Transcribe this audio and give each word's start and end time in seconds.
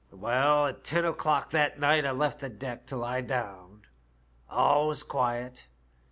"Well, 0.11 0.65
at 0.65 0.83
ten 0.83 1.05
o'clock 1.05 1.51
that 1.51 1.77
night 1.79 2.05
I 2.05 2.09
left 2.09 2.39
the 2.39 2.49
deck 2.49 2.87
to 2.87 2.95
lie 2.95 3.21
down. 3.21 3.83
All 4.49 4.87
was 4.87 5.03
quiet. 5.03 5.67